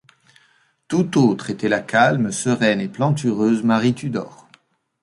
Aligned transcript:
Tout 0.87 1.15
autre 1.19 1.51
était 1.51 1.69
la 1.69 1.79
calme, 1.79 2.31
sereine 2.31 2.81
et 2.81 2.87
plantureuse 2.89 3.63
Marie 3.63 3.93
Tudor. 3.93 4.47